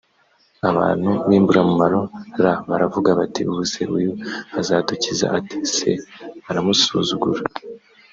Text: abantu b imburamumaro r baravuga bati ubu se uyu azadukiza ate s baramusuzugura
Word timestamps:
abantu 0.69 1.09
b 1.27 1.29
imburamumaro 1.37 1.99
r 2.41 2.43
baravuga 2.69 3.09
bati 3.19 3.41
ubu 3.51 3.63
se 3.71 3.81
uyu 3.97 4.11
azadukiza 4.59 5.25
ate 5.37 5.57
s 5.73 5.77
baramusuzugura 6.45 7.41